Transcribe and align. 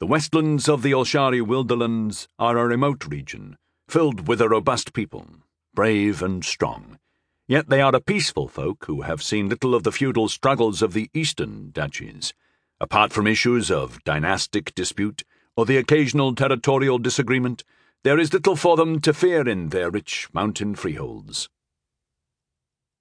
The 0.00 0.06
westlands 0.06 0.66
of 0.66 0.80
the 0.80 0.92
Alshari 0.92 1.42
wilderlands 1.42 2.26
are 2.38 2.56
a 2.56 2.64
remote 2.64 3.06
region, 3.06 3.58
filled 3.86 4.26
with 4.26 4.40
a 4.40 4.48
robust 4.48 4.94
people, 4.94 5.26
brave 5.74 6.22
and 6.22 6.42
strong. 6.42 6.98
Yet 7.46 7.68
they 7.68 7.82
are 7.82 7.94
a 7.94 8.00
peaceful 8.00 8.48
folk 8.48 8.86
who 8.86 9.02
have 9.02 9.22
seen 9.22 9.50
little 9.50 9.74
of 9.74 9.82
the 9.82 9.92
feudal 9.92 10.30
struggles 10.30 10.80
of 10.80 10.94
the 10.94 11.10
eastern 11.12 11.70
duchies. 11.70 12.32
Apart 12.80 13.12
from 13.12 13.26
issues 13.26 13.70
of 13.70 14.02
dynastic 14.04 14.74
dispute 14.74 15.22
or 15.54 15.66
the 15.66 15.76
occasional 15.76 16.34
territorial 16.34 16.98
disagreement, 16.98 17.62
there 18.02 18.18
is 18.18 18.32
little 18.32 18.56
for 18.56 18.78
them 18.78 19.00
to 19.00 19.12
fear 19.12 19.46
in 19.46 19.68
their 19.68 19.90
rich 19.90 20.28
mountain 20.32 20.74
freeholds. 20.74 21.50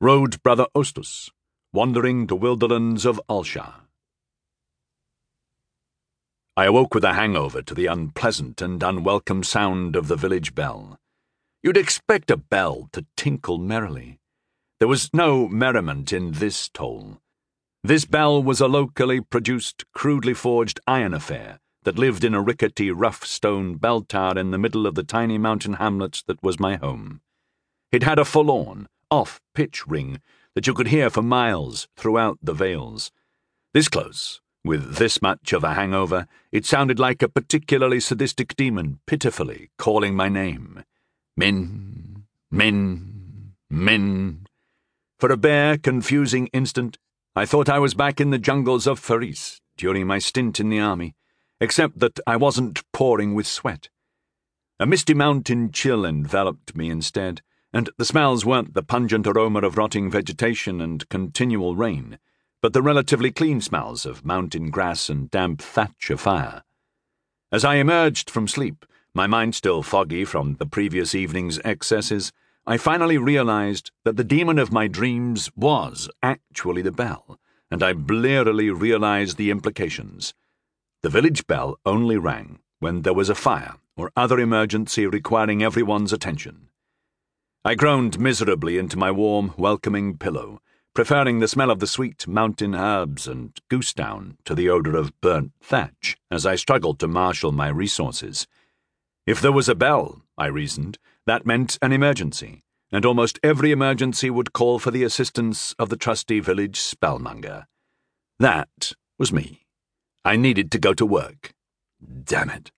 Rode 0.00 0.42
Brother 0.42 0.66
Ostus, 0.74 1.28
wandering 1.74 2.28
the 2.28 2.36
wilderlands 2.36 3.04
of 3.04 3.20
Alshar. 3.28 3.85
I 6.58 6.64
awoke 6.64 6.94
with 6.94 7.04
a 7.04 7.12
hangover 7.12 7.60
to 7.60 7.74
the 7.74 7.84
unpleasant 7.84 8.62
and 8.62 8.82
unwelcome 8.82 9.42
sound 9.42 9.94
of 9.94 10.08
the 10.08 10.16
village 10.16 10.54
bell. 10.54 10.98
You'd 11.62 11.76
expect 11.76 12.30
a 12.30 12.38
bell 12.38 12.88
to 12.92 13.04
tinkle 13.14 13.58
merrily. 13.58 14.20
There 14.78 14.88
was 14.88 15.12
no 15.12 15.48
merriment 15.48 16.14
in 16.14 16.32
this 16.32 16.70
toll. 16.70 17.20
This 17.84 18.06
bell 18.06 18.42
was 18.42 18.62
a 18.62 18.68
locally 18.68 19.20
produced, 19.20 19.84
crudely 19.92 20.32
forged 20.32 20.80
iron 20.86 21.12
affair 21.12 21.58
that 21.82 21.98
lived 21.98 22.24
in 22.24 22.34
a 22.34 22.40
rickety, 22.40 22.90
rough 22.90 23.26
stone 23.26 23.74
bell 23.74 24.00
tower 24.00 24.38
in 24.38 24.50
the 24.50 24.58
middle 24.58 24.86
of 24.86 24.94
the 24.94 25.04
tiny 25.04 25.36
mountain 25.36 25.74
hamlet 25.74 26.22
that 26.26 26.42
was 26.42 26.58
my 26.58 26.76
home. 26.76 27.20
It 27.92 28.02
had 28.02 28.18
a 28.18 28.24
forlorn, 28.24 28.88
off 29.10 29.42
pitch 29.54 29.86
ring 29.86 30.22
that 30.54 30.66
you 30.66 30.72
could 30.72 30.88
hear 30.88 31.10
for 31.10 31.22
miles 31.22 31.86
throughout 31.98 32.38
the 32.42 32.54
vales. 32.54 33.12
This 33.74 33.88
close, 33.88 34.40
with 34.66 34.96
this 34.96 35.22
much 35.22 35.52
of 35.52 35.62
a 35.62 35.74
hangover, 35.74 36.26
it 36.50 36.66
sounded 36.66 36.98
like 36.98 37.22
a 37.22 37.28
particularly 37.28 38.00
sadistic 38.00 38.56
demon 38.56 38.98
pitifully 39.06 39.70
calling 39.78 40.14
my 40.14 40.28
name. 40.28 40.82
Min, 41.36 42.24
Min, 42.50 43.52
Min. 43.70 44.46
For 45.18 45.30
a 45.30 45.36
bare, 45.36 45.78
confusing 45.78 46.48
instant, 46.48 46.98
I 47.34 47.46
thought 47.46 47.68
I 47.68 47.78
was 47.78 47.94
back 47.94 48.20
in 48.20 48.30
the 48.30 48.38
jungles 48.38 48.86
of 48.86 48.98
Faris 48.98 49.60
during 49.76 50.06
my 50.06 50.18
stint 50.18 50.58
in 50.58 50.68
the 50.68 50.80
army, 50.80 51.14
except 51.60 52.00
that 52.00 52.18
I 52.26 52.36
wasn't 52.36 52.82
pouring 52.92 53.34
with 53.34 53.46
sweat. 53.46 53.88
A 54.80 54.86
misty 54.86 55.14
mountain 55.14 55.70
chill 55.70 56.04
enveloped 56.04 56.76
me 56.76 56.90
instead, 56.90 57.40
and 57.72 57.88
the 57.98 58.04
smells 58.04 58.44
weren't 58.44 58.74
the 58.74 58.82
pungent 58.82 59.26
aroma 59.26 59.60
of 59.60 59.76
rotting 59.76 60.10
vegetation 60.10 60.80
and 60.80 61.08
continual 61.08 61.76
rain 61.76 62.18
but 62.62 62.72
the 62.72 62.82
relatively 62.82 63.30
clean 63.30 63.60
smells 63.60 64.06
of 64.06 64.24
mountain 64.24 64.70
grass 64.70 65.08
and 65.08 65.30
damp 65.30 65.60
thatch 65.60 66.10
of 66.10 66.20
fire. 66.20 66.62
As 67.52 67.64
I 67.64 67.76
emerged 67.76 68.28
from 68.28 68.48
sleep, 68.48 68.84
my 69.14 69.26
mind 69.26 69.54
still 69.54 69.82
foggy 69.82 70.24
from 70.24 70.56
the 70.56 70.66
previous 70.66 71.14
evening's 71.14 71.58
excesses, 71.64 72.32
I 72.66 72.76
finally 72.76 73.18
realized 73.18 73.92
that 74.04 74.16
the 74.16 74.24
demon 74.24 74.58
of 74.58 74.72
my 74.72 74.88
dreams 74.88 75.50
was 75.54 76.10
actually 76.22 76.82
the 76.82 76.92
bell, 76.92 77.38
and 77.70 77.82
I 77.82 77.92
blearily 77.92 78.70
realized 78.70 79.36
the 79.36 79.50
implications. 79.50 80.34
The 81.02 81.08
village 81.08 81.46
bell 81.46 81.78
only 81.86 82.16
rang 82.16 82.58
when 82.80 83.02
there 83.02 83.14
was 83.14 83.28
a 83.28 83.34
fire 83.34 83.76
or 83.96 84.10
other 84.16 84.38
emergency 84.38 85.06
requiring 85.06 85.62
everyone's 85.62 86.12
attention. 86.12 86.68
I 87.64 87.74
groaned 87.74 88.18
miserably 88.18 88.78
into 88.78 88.98
my 88.98 89.10
warm, 89.10 89.54
welcoming 89.56 90.18
pillow 90.18 90.60
preferring 90.96 91.40
the 91.40 91.46
smell 91.46 91.70
of 91.70 91.78
the 91.78 91.86
sweet 91.86 92.26
mountain 92.26 92.74
herbs 92.74 93.28
and 93.28 93.60
goose 93.68 93.92
down 93.92 94.38
to 94.46 94.54
the 94.54 94.70
odour 94.70 94.96
of 94.96 95.20
burnt 95.20 95.52
thatch 95.60 96.16
as 96.30 96.46
I 96.46 96.56
struggled 96.56 96.98
to 97.00 97.06
marshal 97.06 97.52
my 97.52 97.68
resources. 97.68 98.46
If 99.26 99.42
there 99.42 99.52
was 99.52 99.68
a 99.68 99.74
bell, 99.74 100.22
I 100.38 100.46
reasoned, 100.46 100.96
that 101.26 101.44
meant 101.44 101.76
an 101.82 101.92
emergency, 101.92 102.62
and 102.90 103.04
almost 103.04 103.38
every 103.42 103.72
emergency 103.72 104.30
would 104.30 104.54
call 104.54 104.78
for 104.78 104.90
the 104.90 105.02
assistance 105.04 105.74
of 105.78 105.90
the 105.90 105.98
trusty 105.98 106.40
village 106.40 106.80
spellmonger. 106.80 107.66
That 108.38 108.92
was 109.18 109.30
me. 109.30 109.66
I 110.24 110.36
needed 110.36 110.70
to 110.70 110.78
go 110.78 110.94
to 110.94 111.04
work. 111.04 111.52
Damn 112.24 112.48
it. 112.48 112.72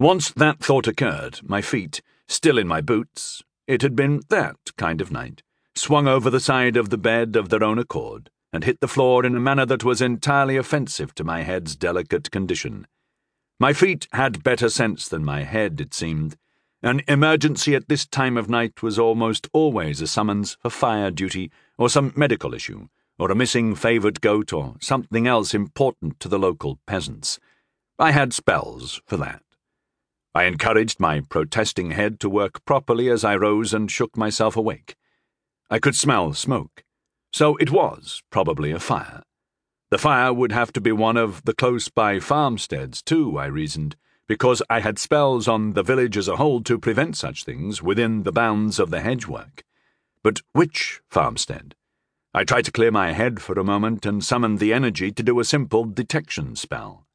Once 0.00 0.32
that 0.32 0.58
thought 0.58 0.88
occurred, 0.88 1.38
my 1.44 1.62
feet, 1.62 2.02
still 2.26 2.58
in 2.58 2.66
my 2.66 2.80
boots, 2.80 3.44
it 3.68 3.82
had 3.82 3.94
been 3.94 4.22
that 4.28 4.56
kind 4.76 5.00
of 5.00 5.12
night 5.12 5.44
swung 5.76 6.08
over 6.08 6.30
the 6.30 6.40
side 6.40 6.76
of 6.76 6.90
the 6.90 6.98
bed 6.98 7.36
of 7.36 7.48
their 7.48 7.62
own 7.62 7.78
accord, 7.78 8.30
and 8.52 8.64
hit 8.64 8.80
the 8.80 8.88
floor 8.88 9.24
in 9.24 9.36
a 9.36 9.40
manner 9.40 9.66
that 9.66 9.84
was 9.84 10.00
entirely 10.00 10.56
offensive 10.56 11.14
to 11.14 11.24
my 11.24 11.42
head's 11.42 11.76
delicate 11.76 12.30
condition. 12.30 12.86
My 13.60 13.72
feet 13.72 14.08
had 14.12 14.42
better 14.42 14.68
sense 14.68 15.08
than 15.08 15.24
my 15.24 15.42
head, 15.42 15.80
it 15.80 15.94
seemed. 15.94 16.36
An 16.82 17.02
emergency 17.08 17.74
at 17.74 17.88
this 17.88 18.06
time 18.06 18.36
of 18.36 18.48
night 18.48 18.82
was 18.82 18.98
almost 18.98 19.48
always 19.52 20.00
a 20.00 20.06
summons 20.06 20.56
for 20.60 20.70
fire 20.70 21.10
duty, 21.10 21.50
or 21.78 21.88
some 21.88 22.12
medical 22.16 22.54
issue, 22.54 22.88
or 23.18 23.30
a 23.30 23.34
missing 23.34 23.74
favoured 23.74 24.20
goat, 24.20 24.52
or 24.52 24.76
something 24.80 25.26
else 25.26 25.54
important 25.54 26.20
to 26.20 26.28
the 26.28 26.38
local 26.38 26.78
peasants. 26.86 27.38
I 27.98 28.10
had 28.10 28.34
spells 28.34 29.00
for 29.06 29.16
that. 29.16 29.42
I 30.34 30.44
encouraged 30.44 31.00
my 31.00 31.20
protesting 31.20 31.92
head 31.92 32.20
to 32.20 32.28
work 32.28 32.62
properly 32.66 33.08
as 33.08 33.24
I 33.24 33.36
rose 33.36 33.72
and 33.72 33.90
shook 33.90 34.18
myself 34.18 34.54
awake. 34.54 34.94
I 35.68 35.78
could 35.78 35.96
smell 35.96 36.32
smoke. 36.32 36.84
So 37.32 37.56
it 37.56 37.70
was 37.70 38.22
probably 38.30 38.70
a 38.70 38.78
fire. 38.78 39.22
The 39.90 39.98
fire 39.98 40.32
would 40.32 40.52
have 40.52 40.72
to 40.72 40.80
be 40.80 40.92
one 40.92 41.16
of 41.16 41.44
the 41.44 41.54
close 41.54 41.88
by 41.88 42.18
farmsteads, 42.20 43.02
too, 43.02 43.38
I 43.38 43.46
reasoned, 43.46 43.96
because 44.28 44.62
I 44.70 44.80
had 44.80 44.98
spells 44.98 45.46
on 45.46 45.74
the 45.74 45.82
village 45.82 46.16
as 46.16 46.28
a 46.28 46.36
whole 46.36 46.60
to 46.62 46.78
prevent 46.78 47.16
such 47.16 47.44
things 47.44 47.82
within 47.82 48.22
the 48.22 48.32
bounds 48.32 48.78
of 48.78 48.90
the 48.90 49.00
hedgework. 49.00 49.64
But 50.22 50.40
which 50.52 51.00
farmstead? 51.08 51.74
I 52.34 52.44
tried 52.44 52.64
to 52.66 52.72
clear 52.72 52.90
my 52.90 53.12
head 53.12 53.40
for 53.40 53.58
a 53.58 53.64
moment 53.64 54.04
and 54.04 54.24
summoned 54.24 54.58
the 54.58 54.72
energy 54.72 55.10
to 55.12 55.22
do 55.22 55.40
a 55.40 55.44
simple 55.44 55.84
detection 55.84 56.56
spell. 56.56 57.06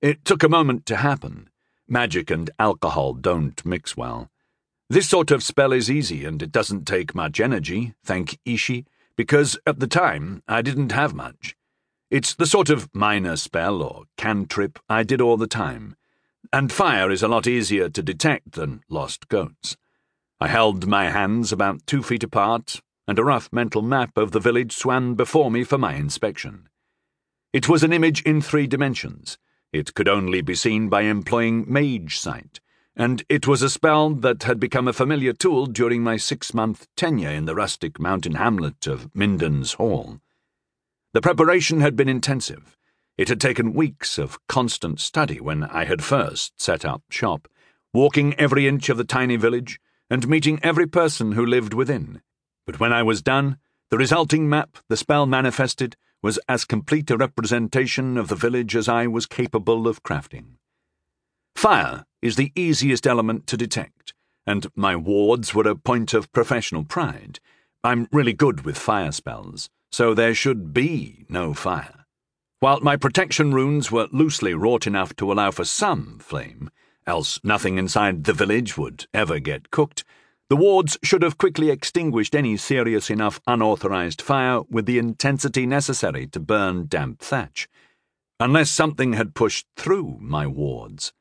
It 0.00 0.24
took 0.24 0.42
a 0.42 0.48
moment 0.48 0.86
to 0.86 0.96
happen. 0.96 1.50
Magic 1.88 2.30
and 2.30 2.50
alcohol 2.58 3.14
don't 3.14 3.64
mix 3.64 3.96
well. 3.96 4.30
This 4.90 5.06
sort 5.06 5.30
of 5.30 5.42
spell 5.42 5.74
is 5.74 5.90
easy 5.90 6.24
and 6.24 6.42
it 6.42 6.50
doesn't 6.50 6.86
take 6.86 7.14
much 7.14 7.40
energy, 7.40 7.92
thank 8.02 8.38
Ishi, 8.46 8.86
because 9.16 9.58
at 9.66 9.80
the 9.80 9.86
time 9.86 10.42
I 10.48 10.62
didn't 10.62 10.92
have 10.92 11.12
much. 11.12 11.54
It's 12.10 12.34
the 12.34 12.46
sort 12.46 12.70
of 12.70 12.88
minor 12.94 13.36
spell 13.36 13.82
or 13.82 14.04
cantrip 14.16 14.78
I 14.88 15.02
did 15.02 15.20
all 15.20 15.36
the 15.36 15.46
time, 15.46 15.94
and 16.54 16.72
fire 16.72 17.10
is 17.10 17.22
a 17.22 17.28
lot 17.28 17.46
easier 17.46 17.90
to 17.90 18.02
detect 18.02 18.52
than 18.52 18.80
lost 18.88 19.28
goats. 19.28 19.76
I 20.40 20.48
held 20.48 20.86
my 20.86 21.10
hands 21.10 21.52
about 21.52 21.86
two 21.86 22.02
feet 22.02 22.24
apart, 22.24 22.80
and 23.06 23.18
a 23.18 23.24
rough 23.24 23.52
mental 23.52 23.82
map 23.82 24.16
of 24.16 24.30
the 24.30 24.40
village 24.40 24.72
swam 24.72 25.16
before 25.16 25.50
me 25.50 25.64
for 25.64 25.76
my 25.76 25.96
inspection. 25.96 26.66
It 27.52 27.68
was 27.68 27.82
an 27.82 27.92
image 27.92 28.22
in 28.22 28.40
three 28.40 28.66
dimensions. 28.66 29.36
It 29.70 29.92
could 29.92 30.08
only 30.08 30.40
be 30.40 30.54
seen 30.54 30.88
by 30.88 31.02
employing 31.02 31.66
mage 31.70 32.16
sight 32.18 32.60
and 32.98 33.24
it 33.28 33.46
was 33.46 33.62
a 33.62 33.70
spell 33.70 34.10
that 34.10 34.42
had 34.42 34.58
become 34.58 34.88
a 34.88 34.92
familiar 34.92 35.32
tool 35.32 35.66
during 35.66 36.02
my 36.02 36.16
six 36.16 36.52
month 36.52 36.88
tenure 36.96 37.30
in 37.30 37.44
the 37.44 37.54
rustic 37.54 38.00
mountain 38.00 38.34
hamlet 38.34 38.88
of 38.88 39.14
Minden's 39.14 39.74
Hall. 39.74 40.18
The 41.12 41.20
preparation 41.20 41.80
had 41.80 41.94
been 41.94 42.08
intensive. 42.08 42.76
It 43.16 43.28
had 43.28 43.40
taken 43.40 43.72
weeks 43.72 44.18
of 44.18 44.44
constant 44.48 44.98
study 44.98 45.40
when 45.40 45.62
I 45.62 45.84
had 45.84 46.02
first 46.02 46.60
set 46.60 46.84
up 46.84 47.02
shop, 47.08 47.46
walking 47.94 48.34
every 48.34 48.66
inch 48.66 48.88
of 48.88 48.96
the 48.96 49.04
tiny 49.04 49.36
village 49.36 49.80
and 50.10 50.26
meeting 50.26 50.58
every 50.64 50.86
person 50.88 51.32
who 51.32 51.46
lived 51.46 51.74
within. 51.74 52.20
But 52.66 52.80
when 52.80 52.92
I 52.92 53.04
was 53.04 53.22
done, 53.22 53.58
the 53.90 53.96
resulting 53.96 54.48
map 54.48 54.76
the 54.88 54.96
spell 54.96 55.24
manifested 55.24 55.96
was 56.20 56.40
as 56.48 56.64
complete 56.64 57.12
a 57.12 57.16
representation 57.16 58.16
of 58.16 58.26
the 58.26 58.34
village 58.34 58.74
as 58.74 58.88
I 58.88 59.06
was 59.06 59.26
capable 59.26 59.86
of 59.86 60.02
crafting. 60.02 60.56
Fire 61.54 62.04
is 62.22 62.36
the 62.36 62.52
easiest 62.54 63.06
element 63.06 63.46
to 63.46 63.56
detect, 63.56 64.12
and 64.46 64.66
my 64.74 64.96
wards 64.96 65.54
were 65.54 65.68
a 65.68 65.76
point 65.76 66.14
of 66.14 66.32
professional 66.32 66.84
pride. 66.84 67.38
I'm 67.84 68.08
really 68.12 68.32
good 68.32 68.64
with 68.64 68.76
fire 68.78 69.12
spells, 69.12 69.68
so 69.92 70.14
there 70.14 70.34
should 70.34 70.72
be 70.72 71.26
no 71.28 71.54
fire. 71.54 72.06
While 72.60 72.80
my 72.80 72.96
protection 72.96 73.52
runes 73.52 73.92
were 73.92 74.08
loosely 74.10 74.52
wrought 74.52 74.86
enough 74.86 75.14
to 75.16 75.30
allow 75.30 75.52
for 75.52 75.64
some 75.64 76.18
flame, 76.18 76.70
else 77.06 77.38
nothing 77.44 77.78
inside 77.78 78.24
the 78.24 78.32
village 78.32 78.76
would 78.76 79.06
ever 79.14 79.38
get 79.38 79.70
cooked, 79.70 80.04
the 80.50 80.56
wards 80.56 80.98
should 81.02 81.22
have 81.22 81.38
quickly 81.38 81.70
extinguished 81.70 82.34
any 82.34 82.56
serious 82.56 83.10
enough 83.10 83.40
unauthorized 83.46 84.22
fire 84.22 84.62
with 84.70 84.86
the 84.86 84.98
intensity 84.98 85.66
necessary 85.66 86.26
to 86.26 86.40
burn 86.40 86.86
damp 86.88 87.20
thatch, 87.20 87.68
unless 88.40 88.70
something 88.70 89.12
had 89.12 89.34
pushed 89.34 89.66
through 89.76 90.18
my 90.20 90.46
wards. 90.46 91.12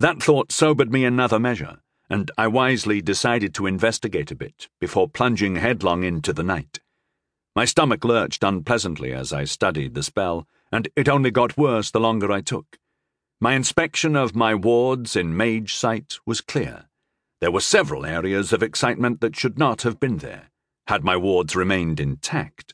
That 0.00 0.22
thought 0.22 0.50
sobered 0.50 0.90
me 0.90 1.04
another 1.04 1.38
measure, 1.38 1.76
and 2.08 2.30
I 2.38 2.46
wisely 2.46 3.02
decided 3.02 3.52
to 3.54 3.66
investigate 3.66 4.30
a 4.30 4.34
bit 4.34 4.68
before 4.80 5.10
plunging 5.10 5.56
headlong 5.56 6.04
into 6.04 6.32
the 6.32 6.42
night. 6.42 6.80
My 7.54 7.66
stomach 7.66 8.02
lurched 8.02 8.42
unpleasantly 8.42 9.12
as 9.12 9.30
I 9.30 9.44
studied 9.44 9.92
the 9.92 10.02
spell, 10.02 10.48
and 10.72 10.88
it 10.96 11.06
only 11.06 11.30
got 11.30 11.58
worse 11.58 11.90
the 11.90 12.00
longer 12.00 12.32
I 12.32 12.40
took. 12.40 12.78
My 13.42 13.52
inspection 13.52 14.16
of 14.16 14.34
my 14.34 14.54
wards 14.54 15.16
in 15.16 15.36
Mage 15.36 15.74
Sight 15.74 16.16
was 16.24 16.40
clear. 16.40 16.86
There 17.42 17.50
were 17.50 17.60
several 17.60 18.06
areas 18.06 18.54
of 18.54 18.62
excitement 18.62 19.20
that 19.20 19.36
should 19.36 19.58
not 19.58 19.82
have 19.82 20.00
been 20.00 20.18
there, 20.18 20.50
had 20.86 21.04
my 21.04 21.16
wards 21.18 21.54
remained 21.54 22.00
intact. 22.00 22.72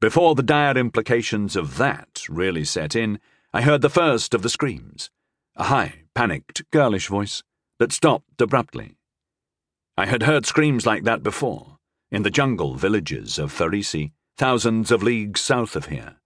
Before 0.00 0.36
the 0.36 0.44
dire 0.44 0.78
implications 0.78 1.56
of 1.56 1.76
that 1.78 2.22
really 2.28 2.64
set 2.64 2.94
in, 2.94 3.18
I 3.52 3.62
heard 3.62 3.82
the 3.82 3.90
first 3.90 4.32
of 4.32 4.42
the 4.42 4.48
screams 4.48 5.10
a 5.56 5.64
high, 5.64 6.05
panicked, 6.16 6.64
girlish 6.70 7.08
voice 7.08 7.42
that 7.78 7.92
stopped 7.92 8.40
abruptly. 8.40 8.96
I 9.98 10.06
had 10.06 10.22
heard 10.22 10.46
screams 10.46 10.86
like 10.86 11.04
that 11.04 11.22
before, 11.22 11.76
in 12.10 12.22
the 12.22 12.30
jungle 12.30 12.74
villages 12.74 13.38
of 13.38 13.52
Farisi, 13.52 14.12
thousands 14.38 14.90
of 14.90 15.02
leagues 15.02 15.42
south 15.42 15.76
of 15.76 15.86
here. 15.86 16.16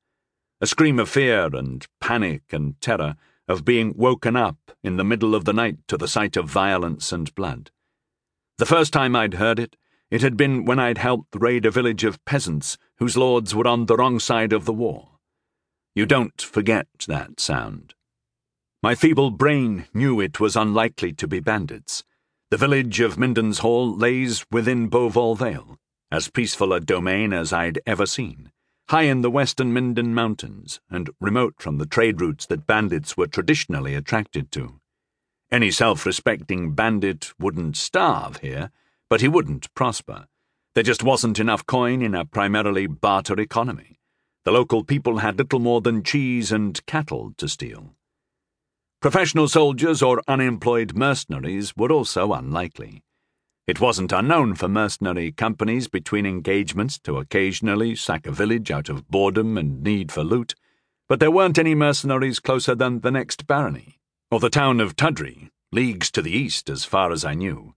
A 0.60 0.68
scream 0.68 1.00
of 1.00 1.08
fear 1.08 1.46
and 1.52 1.84
panic 2.00 2.42
and 2.52 2.80
terror 2.80 3.16
of 3.48 3.64
being 3.64 3.92
woken 3.96 4.36
up 4.36 4.58
in 4.84 4.96
the 4.96 5.02
middle 5.02 5.34
of 5.34 5.44
the 5.44 5.52
night 5.52 5.78
to 5.88 5.96
the 5.96 6.06
sight 6.06 6.36
of 6.36 6.48
violence 6.48 7.10
and 7.10 7.34
blood. 7.34 7.72
The 8.58 8.66
first 8.66 8.92
time 8.92 9.16
I'd 9.16 9.34
heard 9.34 9.58
it, 9.58 9.74
it 10.08 10.22
had 10.22 10.36
been 10.36 10.64
when 10.64 10.78
I'd 10.78 10.98
helped 10.98 11.34
raid 11.34 11.66
a 11.66 11.70
village 11.72 12.04
of 12.04 12.24
peasants 12.24 12.78
whose 12.98 13.16
lords 13.16 13.56
were 13.56 13.66
on 13.66 13.86
the 13.86 13.96
wrong 13.96 14.20
side 14.20 14.52
of 14.52 14.66
the 14.66 14.72
war. 14.72 15.18
You 15.96 16.06
don't 16.06 16.40
forget 16.40 16.86
that 17.08 17.40
sound. 17.40 17.94
My 18.82 18.94
feeble 18.94 19.30
brain 19.30 19.86
knew 19.92 20.20
it 20.20 20.40
was 20.40 20.56
unlikely 20.56 21.12
to 21.14 21.28
be 21.28 21.40
bandits. 21.40 22.04
The 22.50 22.56
village 22.56 23.00
of 23.00 23.18
Minden's 23.18 23.58
Hall 23.58 23.94
lays 23.94 24.44
within 24.50 24.88
Boval 24.88 25.36
Vale, 25.36 25.76
as 26.10 26.30
peaceful 26.30 26.72
a 26.72 26.80
domain 26.80 27.32
as 27.32 27.52
I'd 27.52 27.80
ever 27.86 28.06
seen 28.06 28.50
high 28.90 29.02
in 29.02 29.22
the 29.22 29.30
western 29.30 29.72
Minden 29.72 30.12
Mountains 30.12 30.80
and 30.90 31.10
remote 31.20 31.54
from 31.58 31.78
the 31.78 31.86
trade 31.86 32.20
routes 32.20 32.44
that 32.46 32.66
bandits 32.66 33.16
were 33.16 33.28
traditionally 33.28 33.94
attracted 33.94 34.50
to. 34.50 34.80
Any 35.48 35.70
self 35.70 36.04
respecting 36.04 36.72
bandit 36.72 37.32
wouldn't 37.38 37.76
starve 37.76 38.38
here, 38.38 38.72
but 39.08 39.20
he 39.20 39.28
wouldn't 39.28 39.72
prosper. 39.74 40.26
There 40.74 40.82
just 40.82 41.04
wasn't 41.04 41.38
enough 41.38 41.64
coin 41.66 42.02
in 42.02 42.16
a 42.16 42.24
primarily 42.24 42.88
barter 42.88 43.38
economy. 43.40 44.00
The 44.44 44.50
local 44.50 44.82
people 44.82 45.18
had 45.18 45.38
little 45.38 45.60
more 45.60 45.80
than 45.80 46.02
cheese 46.02 46.50
and 46.50 46.84
cattle 46.86 47.32
to 47.36 47.48
steal. 47.48 47.94
Professional 49.00 49.48
soldiers 49.48 50.02
or 50.02 50.20
unemployed 50.28 50.94
mercenaries 50.94 51.74
were 51.74 51.90
also 51.90 52.34
unlikely. 52.34 53.02
It 53.66 53.80
wasn't 53.80 54.12
unknown 54.12 54.56
for 54.56 54.68
mercenary 54.68 55.32
companies 55.32 55.88
between 55.88 56.26
engagements 56.26 56.98
to 57.04 57.16
occasionally 57.16 57.96
sack 57.96 58.26
a 58.26 58.30
village 58.30 58.70
out 58.70 58.90
of 58.90 59.08
boredom 59.08 59.56
and 59.56 59.82
need 59.82 60.12
for 60.12 60.22
loot, 60.22 60.54
but 61.08 61.18
there 61.18 61.30
weren't 61.30 61.58
any 61.58 61.74
mercenaries 61.74 62.40
closer 62.40 62.74
than 62.74 63.00
the 63.00 63.10
next 63.10 63.46
barony, 63.46 63.98
or 64.30 64.38
the 64.38 64.50
town 64.50 64.80
of 64.80 64.96
Tudry, 64.96 65.48
leagues 65.72 66.10
to 66.10 66.20
the 66.20 66.36
east 66.36 66.68
as 66.68 66.84
far 66.84 67.10
as 67.10 67.24
I 67.24 67.32
knew. 67.32 67.74